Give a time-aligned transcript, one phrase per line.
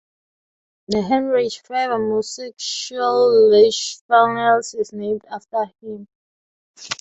[0.87, 6.07] The "Heinrich-Faber Musikschule Lichtenfels" is named after him.